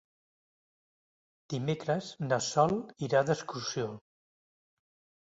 [1.55, 2.77] Dimecres na Sol
[3.11, 3.89] irà d'excursió.